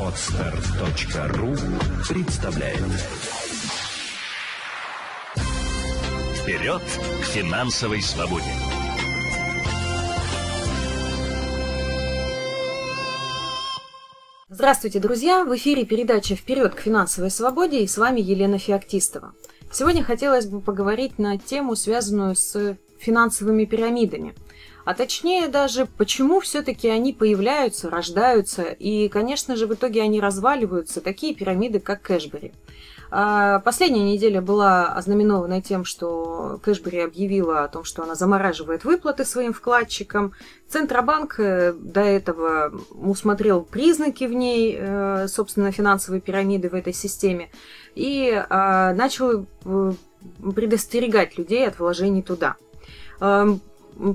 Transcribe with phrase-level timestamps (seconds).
[0.00, 1.54] Отстар.ру
[2.08, 2.80] представляет
[6.36, 8.46] Вперед к финансовой свободе!
[14.48, 15.44] Здравствуйте, друзья!
[15.44, 19.34] В эфире передача «Вперед к финансовой свободе» и с вами Елена Феоктистова.
[19.70, 24.34] Сегодня хотелось бы поговорить на тему, связанную с финансовыми пирамидами.
[24.88, 31.02] А точнее даже, почему все-таки они появляются, рождаются, и, конечно же, в итоге они разваливаются,
[31.02, 32.54] такие пирамиды, как Кэшбери.
[33.10, 39.26] А, последняя неделя была ознаменована тем, что Кэшбери объявила о том, что она замораживает выплаты
[39.26, 40.32] своим вкладчикам.
[40.70, 47.50] Центробанк э, до этого усмотрел признаки в ней, э, собственно, финансовой пирамиды в этой системе,
[47.94, 49.92] и а, начал э,
[50.54, 52.56] предостерегать людей от вложений туда.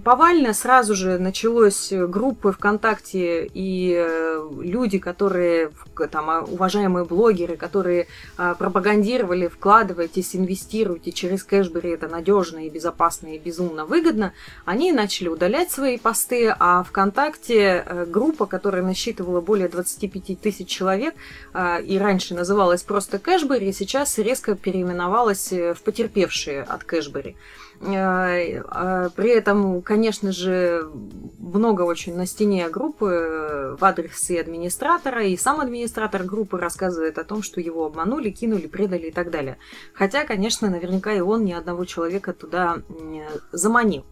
[0.05, 5.71] Повально сразу же началось э, группы ВКонтакте и э, люди, которые,
[6.09, 13.35] там, а, уважаемые блогеры, которые а, пропагандировали, вкладывайтесь, инвестируйте через кэшбери, это надежно и безопасно
[13.35, 14.31] и безумно выгодно,
[14.63, 21.13] они начали удалять свои посты, а ВКонтакте э, группа, которая насчитывала более 25 тысяч человек
[21.53, 27.36] а, и раньше называлась просто кэшбери, сейчас резко переименовалась в потерпевшие от кэшбери.
[27.84, 30.89] При этом конечно же,
[31.38, 37.17] много очень на стене группы э, в адрес и администратора, и сам администратор группы рассказывает
[37.17, 39.58] о том, что его обманули, кинули, предали и так далее.
[39.94, 42.78] Хотя, конечно, наверняка и он ни одного человека туда
[43.52, 44.06] заманил.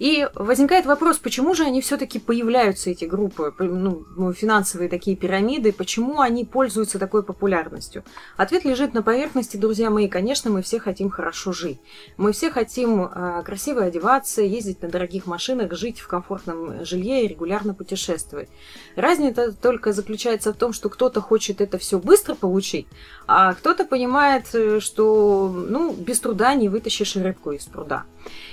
[0.00, 5.72] И возникает вопрос, почему же они все-таки появляются, эти группы, ну, ну, финансовые такие пирамиды,
[5.72, 8.02] почему они пользуются такой популярностью?
[8.38, 10.08] Ответ лежит на поверхности, друзья мои.
[10.08, 11.78] Конечно, мы все хотим хорошо жить.
[12.16, 17.28] Мы все хотим э, красиво одеваться, ездить на дорогих машинах, жить в комфортном жилье и
[17.28, 18.48] регулярно путешествовать.
[18.96, 22.86] Разница только заключается в том, что кто-то хочет это все быстро получить,
[23.26, 28.04] а кто-то понимает, э, что ну, без труда не вытащишь рыбку из пруда.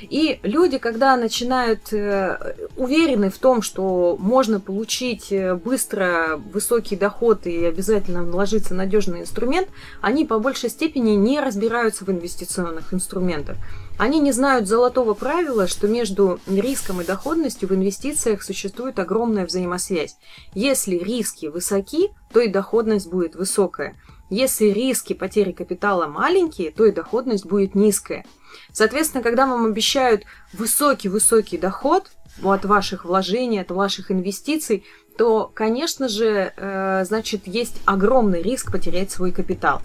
[0.02, 6.96] И люди, когда начинают начинают э, уверены в том, что можно получить э, быстро высокий
[6.96, 9.68] доход и обязательно вложиться в надежный инструмент,
[10.02, 13.58] они по большей степени не разбираются в инвестиционных инструментах.
[14.00, 20.18] Они не знают золотого правила, что между риском и доходностью в инвестициях существует огромная взаимосвязь.
[20.56, 23.96] Если риски высоки, то и доходность будет высокая.
[24.32, 28.26] Если риски потери капитала маленькие, то и доходность будет низкая.
[28.72, 32.12] Соответственно, когда вам обещают высокий-высокий доход
[32.44, 34.84] от ваших вложений, от ваших инвестиций,
[35.18, 39.82] то, конечно же, э, значит, есть огромный риск потерять свой капитал.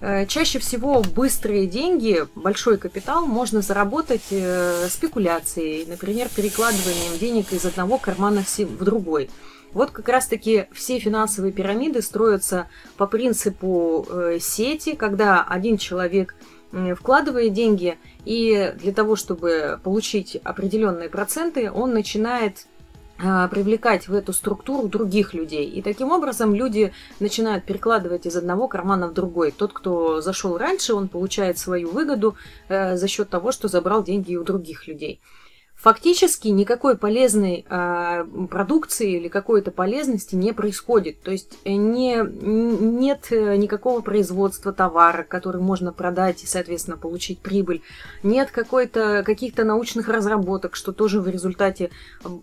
[0.00, 7.64] Э, чаще всего быстрые деньги, большой капитал можно заработать э, спекуляцией, например, перекладыванием денег из
[7.64, 9.30] одного кармана в другой.
[9.72, 12.68] Вот как раз-таки все финансовые пирамиды строятся
[12.98, 14.06] по принципу
[14.38, 16.34] сети, когда один человек
[16.96, 22.66] вкладывает деньги, и для того, чтобы получить определенные проценты, он начинает
[23.24, 25.68] а, привлекать в эту структуру других людей.
[25.68, 29.52] И таким образом люди начинают перекладывать из одного кармана в другой.
[29.52, 32.36] Тот, кто зашел раньше, он получает свою выгоду
[32.68, 35.20] э, за счет того, что забрал деньги у других людей
[35.82, 41.20] фактически никакой полезной э, продукции или какой-то полезности не происходит.
[41.22, 47.40] То есть э, не, нет э, никакого производства товара, который можно продать и, соответственно, получить
[47.40, 47.82] прибыль.
[48.22, 51.90] Нет какой-то, каких-то научных разработок, что тоже в результате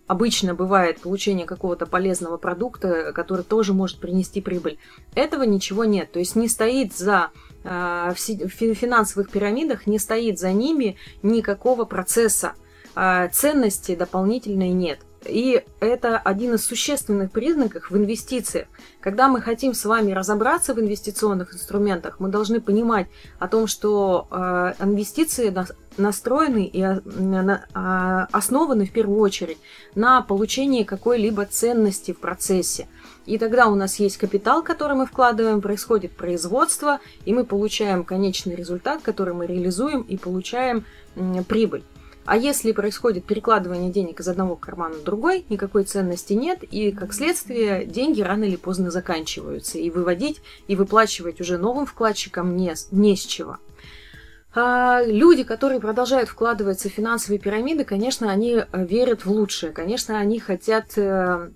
[0.06, 4.79] обычно бывает получение какого-то полезного продукта, который тоже может принести прибыль.
[5.16, 6.11] Этого ничего нет.
[6.11, 12.53] То есть не стоит за в финансовых пирамидах не стоит за ними никакого процесса.
[12.95, 15.00] А, ценности дополнительной нет.
[15.25, 18.67] И это один из существенных признаков в инвестициях.
[19.01, 23.07] Когда мы хотим с вами разобраться в инвестиционных инструментах, мы должны понимать
[23.38, 25.53] о том, что э, инвестиции
[25.97, 26.97] настроены и э,
[28.31, 29.57] основаны в первую очередь
[29.94, 32.88] на получении какой-либо ценности в процессе.
[33.25, 38.56] И тогда у нас есть капитал, который мы вкладываем, происходит производство, и мы получаем конечный
[38.56, 40.86] результат, который мы реализуем и получаем
[41.47, 41.83] прибыль.
[42.25, 47.13] А если происходит перекладывание денег из одного кармана в другой, никакой ценности нет, и, как
[47.13, 53.16] следствие, деньги рано или поздно заканчиваются, и выводить, и выплачивать уже новым вкладчикам не, не
[53.16, 53.57] с чего.
[54.54, 60.18] А люди, которые продолжают вкладываться в финансовые пирамиды, конечно, они э, верят в лучшее, конечно,
[60.18, 61.51] они хотят э,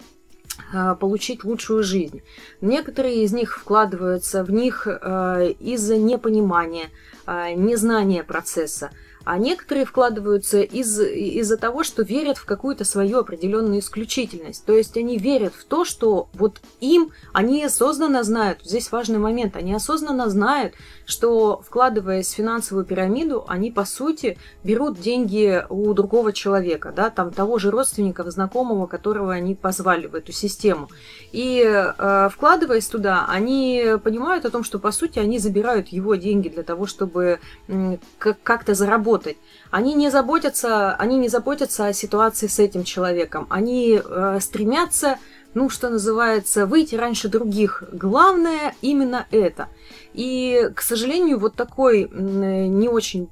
[0.73, 2.21] э, получить лучшую жизнь.
[2.61, 6.89] Некоторые из них вкладываются в них из-за непонимания,
[7.25, 8.91] незнания процесса,
[9.25, 14.65] А некоторые вкладываются из, из-за того, что верят в какую-то свою определенную исключительность.
[14.65, 19.55] То есть они верят в то, что вот им, они осознанно знают, здесь важный момент,
[19.55, 20.73] они осознанно знают,
[21.05, 27.31] что вкладываясь в финансовую пирамиду, они по сути берут деньги у другого человека, да, там
[27.31, 30.89] того же родственника, знакомого, которого они позвали в эту систему.
[31.31, 36.49] И э, вкладываясь туда, они понимают о том, что по сути они забирают его деньги
[36.49, 39.37] для того, чтобы э, как-то заработать работать.
[39.71, 43.45] Они не заботятся, они не заботятся о ситуации с этим человеком.
[43.49, 45.17] Они э, стремятся,
[45.53, 47.83] ну, что называется, выйти раньше других.
[47.91, 49.67] Главное именно это.
[50.13, 53.27] И, к сожалению, вот такой не очень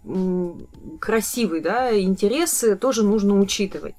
[1.00, 3.95] красивый да, интерес тоже нужно учитывать.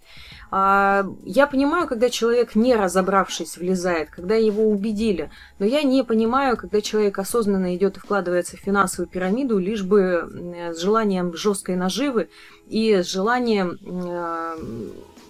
[0.54, 6.58] А, я понимаю, когда человек, не разобравшись, влезает, когда его убедили, но я не понимаю,
[6.58, 10.30] когда человек осознанно идет и вкладывается в финансовую пирамиду, лишь бы
[10.74, 12.28] с желанием жесткой наживы
[12.66, 14.56] и с желанием э,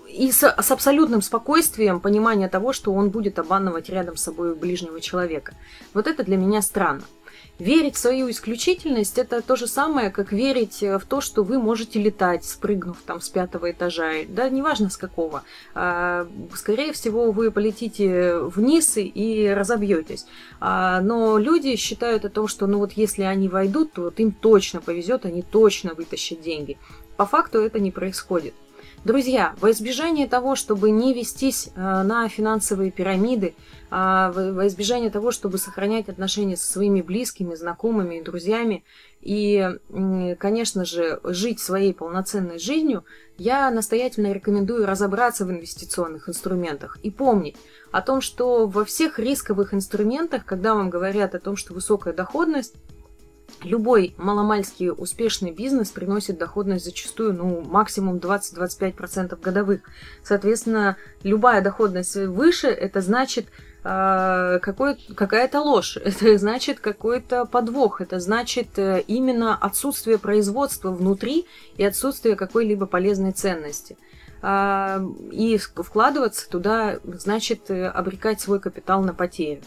[0.09, 5.01] и с, с абсолютным спокойствием понимания того, что он будет обманывать рядом с собой ближнего
[5.01, 5.55] человека.
[5.95, 7.03] Вот это для меня странно.
[7.59, 11.59] Верить в свою исключительность– это то же самое, как верить э, в то, что вы
[11.59, 15.45] можете летать, спрыгнув там с пятого этажа, да, неважно с какого.
[15.75, 20.27] А, скорее всего, вы полетите вниз и разобьетесь.
[20.61, 24.33] А, но люди считают о том, что ну вот если они войдут, то вот им
[24.33, 26.79] точно повезет, они точно вытащат деньги.
[27.17, 28.55] По факту это не происходит.
[29.05, 33.57] Друзья, во избежание того, чтобы не вестись э, на финансовые пирамиды,
[33.91, 38.85] а, во избежание того, чтобы сохранять отношения со своими близкими, знакомыми и друзьями,
[39.21, 39.69] и,
[40.39, 43.05] конечно же, жить своей полноценной жизнью,
[43.37, 47.57] я настоятельно рекомендую разобраться в инвестиционных инструментах и помнить
[47.91, 52.77] о том, что во всех рисковых инструментах, когда вам говорят о том, что высокая доходность,
[53.63, 59.83] Любой маломальский успешный бизнес приносит доходность зачастую ну, максимум 20-25% годовых.
[60.25, 63.47] Соответственно, любая доходность выше, это значит
[63.85, 71.47] э, какая-то ложь, это значит какой-то подвох, это значит э, именно отсутствие производства внутри
[71.77, 73.97] и отсутствие какой-либо полезной ценности.
[74.43, 79.63] Э, и вкладываться туда значит э, обрекать свой капитал на потерю.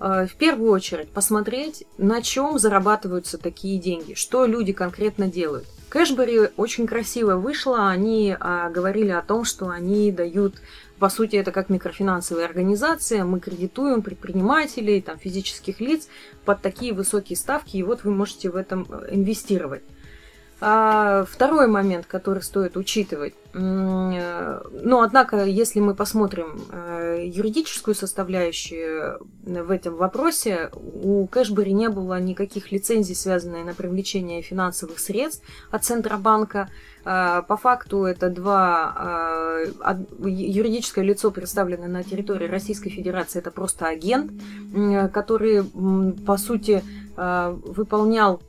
[0.00, 5.66] Э, в первую очередь посмотреть, на чем зарабатываются такие деньги, что люди конкретно делают.
[5.94, 10.56] Кэшбери очень красиво вышло, они а, говорили о том, что они дают,
[10.98, 16.08] по сути, это как микрофинансовая организация, мы кредитуем предпринимателей, там, физических лиц
[16.44, 19.84] под такие высокие ставки, и вот вы можете в этом э, инвестировать.
[20.60, 23.34] А, второй момент, который стоит учитывать.
[23.54, 31.88] Э, но, однако, если мы посмотрим э, юридическую составляющую в этом вопросе, у Кэшбери не
[31.88, 36.68] было никаких лицензий, связанных на привлечение финансовых средств от Центробанка.
[37.04, 39.58] По факту это два
[40.24, 44.32] юридическое лицо, представленное на территории Российской Федерации, это просто агент,
[45.12, 45.62] который,
[46.26, 46.82] по сути,
[47.14, 48.40] выполнял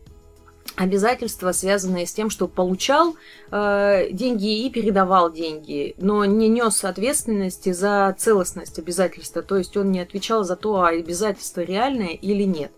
[0.75, 3.15] обязательства, связанные с тем, что получал
[3.51, 9.91] э, деньги и передавал деньги, но не нес ответственности за целостность обязательства, то есть он
[9.91, 12.71] не отвечал за то, а обязательство реальное или нет.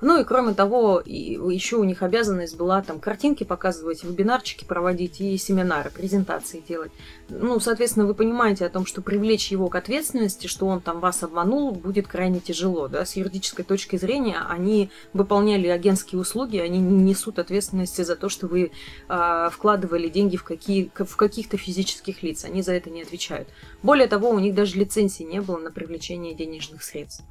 [0.00, 5.36] Ну и кроме того, еще у них обязанность была там картинки показывать, вебинарчики проводить и
[5.36, 6.92] семинары, презентации делать.
[7.28, 11.22] Ну, соответственно, вы понимаете о том, что привлечь его к ответственности, что он там вас
[11.22, 12.88] обманул, будет крайне тяжело.
[12.88, 13.04] Да?
[13.04, 18.46] С юридической точки зрения они выполняли агентские услуги, они не несут ответственности за то, что
[18.46, 18.70] вы
[19.08, 22.44] э, вкладывали деньги в, какие, в каких-то физических лиц.
[22.44, 23.48] Они за это не отвечают.
[23.82, 27.24] Более того, у них даже лицензии не было на привлечение денежных средств.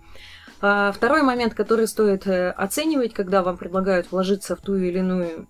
[0.59, 5.47] А, второй момент, который стоит э, оценивать, когда вам предлагают вложиться в ту или иную,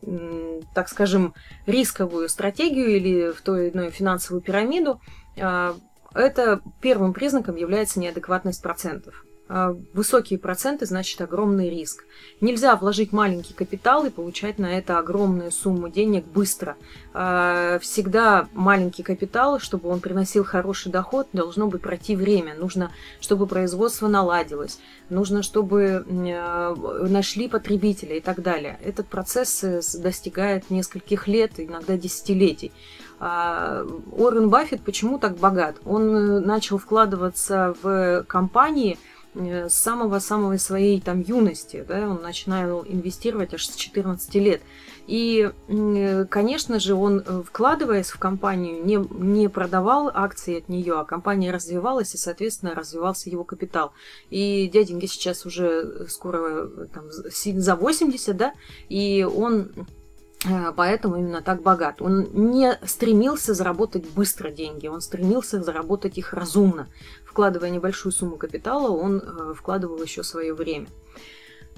[0.74, 1.34] так скажем,
[1.66, 5.00] рисковую стратегию или в ту или иную финансовую пирамиду,
[5.40, 5.76] а,
[6.14, 9.24] это первым признаком является неадекватность процентов.
[9.50, 12.06] А, высокие проценты значит огромный риск.
[12.42, 16.76] Нельзя вложить маленький капитал и получать на это огромную сумму денег быстро.
[17.14, 22.56] А, всегда маленький капитал, чтобы он приносил хороший доход, должно быть пройти время.
[22.56, 24.80] Нужно, чтобы производство наладилось.
[25.10, 26.76] Нужно, чтобы а,
[27.08, 28.78] нашли потребителя и так далее.
[28.84, 32.72] Этот процесс э, достигает нескольких лет, иногда десятилетий.
[33.20, 35.78] Уоррен Баффет почему так богат?
[35.86, 42.84] Он э, начал вкладываться в компании, Э, с самого-самого своей там юности, да, он начинал
[42.86, 44.62] инвестировать аж с 14 лет.
[45.08, 45.50] И,
[46.30, 51.52] конечно же, он, э, вкладываясь в компанию, не, не продавал акции от нее, а компания
[51.52, 53.94] развивалась, и, соответственно, развивался его капитал.
[54.30, 58.54] И дяденька сейчас уже скоро там, за 80, да,
[58.90, 59.82] и он Э,
[60.76, 62.02] поэтому именно так богат.
[62.02, 66.88] Он не стремился заработать быстро деньги, он стремился заработать их разумно.
[67.26, 70.88] Вкладывая небольшую сумму капитала, он э, вкладывал еще свое время.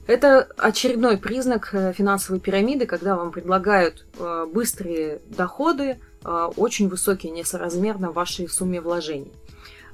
[0.07, 4.05] Это очередной признак э, финансовой пирамиды, когда вам предлагают
[4.53, 9.31] быстрые доходы, очень высокие несоразмерно вашей сумме вложений.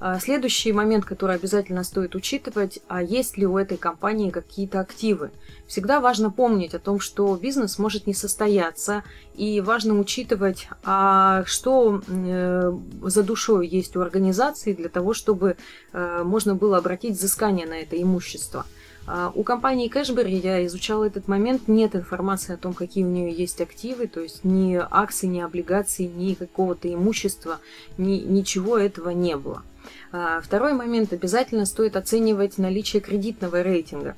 [0.07, 5.31] А, следующий момент, который обязательно стоит учитывать, а есть ли у этой компании какие-то активы.
[5.65, 12.03] Всегда важно помнить о том, что бизнес может не состояться, и важно учитывать, а что
[12.07, 12.71] э,
[13.01, 15.57] за душой есть у организации для того, чтобы
[15.91, 18.67] э, можно было обратить взыскание на это имущество.
[19.07, 23.31] А, у компании Кэшбери я изучала этот момент, нет информации о том, какие у нее
[23.31, 27.59] есть активы, то есть ни акций, ни облигаций, ни какого-то имущества,
[27.97, 29.63] ни, ничего этого не было.
[30.11, 31.13] А, второй момент.
[31.13, 34.15] Обязательно стоит оценивать наличие кредитного рейтинга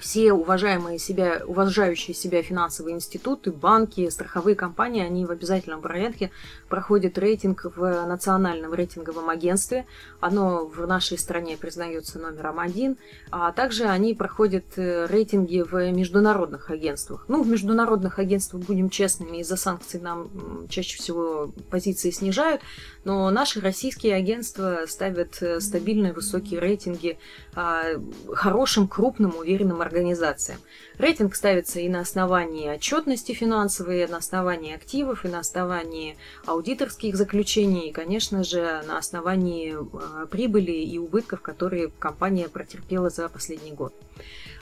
[0.00, 6.30] все уважаемые себя, уважающие себя финансовые институты, банки, страховые компании, они в обязательном порядке
[6.68, 9.86] проходят рейтинг в национальном рейтинговом агентстве.
[10.20, 12.96] Оно в нашей стране признается номером один.
[13.30, 17.24] А также они проходят э, рейтинги в международных агентствах.
[17.28, 20.28] Ну, в международных агентствах, будем честными, из-за санкций нам
[20.68, 22.60] чаще всего позиции снижают,
[23.04, 27.18] но наши российские агентства ставят э, стабильные высокие рейтинги
[27.54, 27.84] а,
[28.32, 30.58] хорошим, крупным, уверенным организациям.
[30.98, 37.16] Рейтинг ставится и на основании отчетности финансовой, и на основании активов, и на основании аудиторских
[37.16, 43.72] заключений, и, конечно же, на основании а, прибыли и убытков, которые компания протерпела за последний
[43.72, 43.94] год.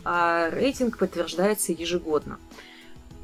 [0.05, 2.39] А рейтинг подтверждается ежегодно.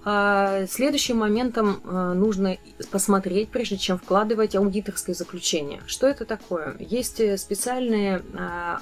[0.02, 2.56] А, следующим моментом а, нужно
[2.90, 5.82] посмотреть, прежде чем вкладывать аудиторское заключение.
[5.86, 6.76] Что это такое?
[6.78, 8.22] Есть э, специальные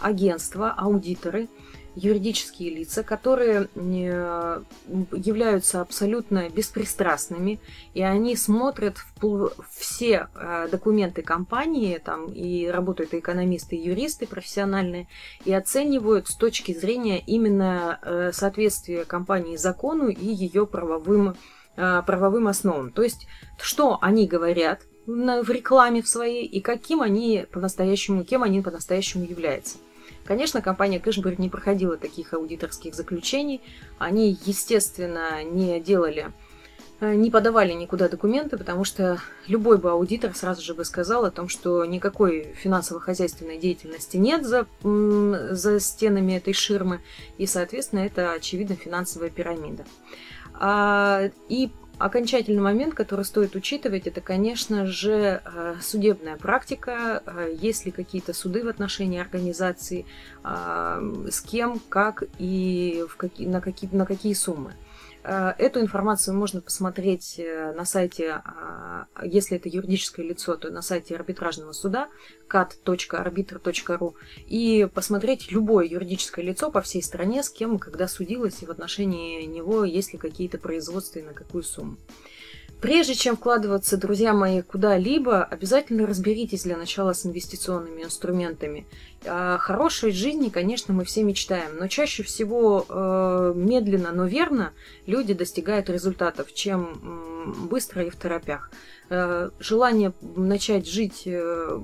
[0.01, 1.49] агентства, аудиторы,
[1.99, 4.63] юридические лица, которые э,
[5.13, 7.59] являются абсолютно беспристрастными,
[7.95, 8.97] и они смотрят
[9.71, 15.09] все э, документы компании, там и работают и экономисты, и юристы профессиональные,
[15.45, 21.35] и оценивают с точки зрения именно э, соответствия компании закону и ее правовым,
[21.75, 22.91] правовым основам.
[22.91, 23.29] То есть,
[23.61, 29.79] что они говорят в рекламе в своей, и каким они по-настоящему, кем они по-настоящему являются.
[30.29, 33.63] Конечно, компания Кэшбери не проходила таких аудиторских заключений.
[33.97, 36.31] Они, естественно, не делали
[37.01, 41.31] э, не подавали никуда документы, потому что любой бы аудитор сразу же бы сказал о
[41.31, 47.01] том, что никакой финансово-хозяйственной деятельности нет за, за стенами этой ширмы,
[47.39, 49.87] и, соответственно, это, очевидно, финансовая пирамида.
[50.53, 57.25] А, и Окончательный момент, который стоит учитывать, это, конечно же, э, судебная практика.
[57.27, 60.07] Э, есть ли какие-то суды в отношении организации,
[60.45, 64.75] э, с кем, как и в какие, на, какие, на какие суммы.
[65.29, 70.81] Э, эту информацию можно посмотреть э, на сайте, а, если это юридическое лицо, то на
[70.81, 72.09] сайте арбитражного суда
[72.49, 74.15] cat.arbitr.ru
[74.47, 79.45] и посмотреть любое юридическое лицо по всей стране, с кем когда судилось, и в отношении
[79.45, 81.99] него есть ли какие-то производства и на какую сумму.
[82.81, 88.87] Прежде чем вкладываться, друзья мои, куда-либо, обязательно разберитесь для начала с инвестиционными инструментами.
[89.25, 94.73] О хорошей жизни, конечно, мы все мечтаем, но чаще всего э, медленно, но верно
[95.07, 98.71] люди достигают результатов, чем быстро и в торопях.
[99.11, 101.81] Э, желание начать жить э,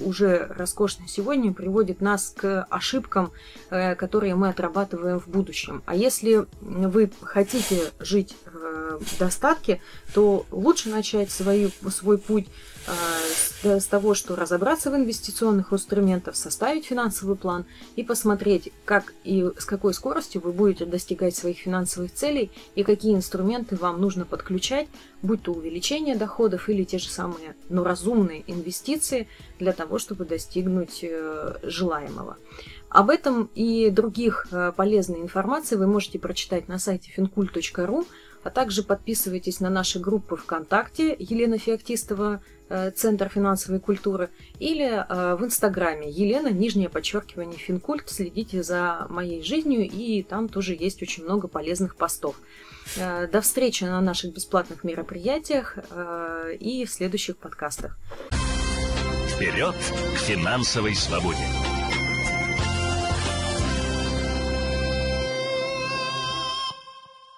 [0.00, 3.32] уже роскошно сегодня приводит нас к ошибкам,
[3.70, 5.82] э, которые мы отрабатываем в будущем.
[5.86, 9.80] А если вы хотите жить в достатке,
[10.14, 12.46] то лучше начать свою, свой путь
[13.62, 17.64] с, с того, что разобраться в инвестиционных инструментах, составить финансовый план
[17.96, 23.14] и посмотреть, как и с какой скоростью вы будете достигать своих финансовых целей и какие
[23.14, 24.88] инструменты вам нужно подключать,
[25.22, 31.00] будь то увеличение доходов или те же самые, но разумные инвестиции для того, чтобы достигнуть
[31.02, 32.36] э, желаемого.
[32.88, 38.06] Об этом и других э, полезной информации вы можете прочитать на сайте fincult.ru,
[38.42, 45.44] а также подписывайтесь на наши группы ВКонтакте Елена Феоктистова, э, Центр финансовой культуры, или в
[45.44, 48.08] Инстаграме Елена, нижнее подчеркивание, Финкульт.
[48.08, 52.36] Следите за моей жизнью, и там тоже есть очень много полезных постов.
[52.96, 57.98] Э, до встречи на наших бесплатных мероприятиях э, и в следующих подкастах.
[59.28, 59.74] Вперед
[60.14, 61.67] к финансовой свободе!